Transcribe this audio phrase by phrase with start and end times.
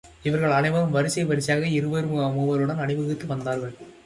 [0.27, 3.75] இவர்கள் அனைவரும் வரிசை வரிசையாக இருவர் மூவருடன் அணிவகுத்து வந்தார்கள்.